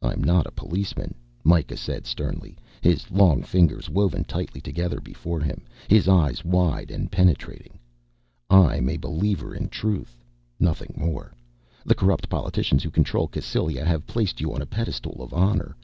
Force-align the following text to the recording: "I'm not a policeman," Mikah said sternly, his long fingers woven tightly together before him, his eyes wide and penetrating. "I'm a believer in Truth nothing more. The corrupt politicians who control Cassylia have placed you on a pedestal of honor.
"I'm 0.00 0.24
not 0.24 0.46
a 0.46 0.50
policeman," 0.50 1.14
Mikah 1.44 1.76
said 1.76 2.06
sternly, 2.06 2.56
his 2.80 3.10
long 3.10 3.42
fingers 3.42 3.90
woven 3.90 4.24
tightly 4.24 4.62
together 4.62 4.98
before 4.98 5.40
him, 5.42 5.66
his 5.88 6.08
eyes 6.08 6.42
wide 6.42 6.90
and 6.90 7.12
penetrating. 7.12 7.78
"I'm 8.48 8.88
a 8.88 8.96
believer 8.96 9.54
in 9.54 9.68
Truth 9.68 10.16
nothing 10.58 10.94
more. 10.96 11.34
The 11.84 11.94
corrupt 11.94 12.30
politicians 12.30 12.82
who 12.82 12.90
control 12.90 13.28
Cassylia 13.28 13.84
have 13.84 14.06
placed 14.06 14.40
you 14.40 14.54
on 14.54 14.62
a 14.62 14.66
pedestal 14.72 15.20
of 15.22 15.34
honor. 15.34 15.76